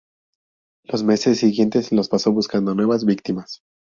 Los 0.85 1.03
meses 1.03 1.37
siguientes 1.37 1.91
los 1.91 2.09
pasó 2.09 2.31
buscando 2.31 2.73
nuevas 2.73 3.05
víctimas. 3.05 3.61